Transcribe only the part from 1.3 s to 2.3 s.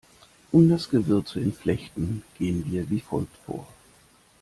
entflechten,